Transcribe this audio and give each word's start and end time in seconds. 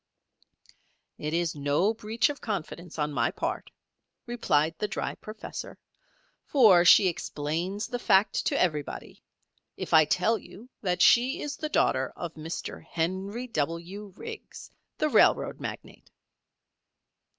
"It 1.19 1.31
is 1.31 1.53
no 1.53 1.93
breach 1.93 2.29
of 2.29 2.41
confidence 2.41 2.97
on 2.97 3.13
my 3.13 3.29
part," 3.29 3.69
replied 4.25 4.73
the 4.79 4.87
dry 4.87 5.13
professor, 5.13 5.77
"for 6.43 6.83
she 6.83 7.07
explains 7.07 7.85
the 7.85 7.99
fact 7.99 8.43
to 8.47 8.59
everybody, 8.59 9.21
if 9.77 9.93
I 9.93 10.05
tell 10.05 10.39
you 10.39 10.67
that 10.81 11.03
she 11.03 11.39
is 11.43 11.55
the 11.55 11.69
daughter 11.69 12.11
of 12.15 12.33
Mr. 12.33 12.83
Henry 12.83 13.45
W. 13.45 14.11
Riggs, 14.15 14.71
the 14.97 15.07
railroad 15.07 15.59
magnate." 15.59 16.09